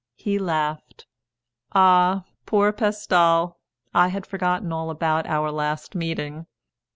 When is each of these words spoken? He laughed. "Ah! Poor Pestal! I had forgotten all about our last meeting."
He 0.15 0.39
laughed. 0.39 1.05
"Ah! 1.75 2.23
Poor 2.47 2.73
Pestal! 2.73 3.59
I 3.93 4.07
had 4.07 4.25
forgotten 4.25 4.73
all 4.73 4.89
about 4.89 5.27
our 5.27 5.51
last 5.51 5.93
meeting." 5.93 6.47